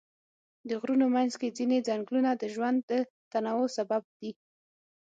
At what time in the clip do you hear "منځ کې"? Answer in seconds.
1.15-1.55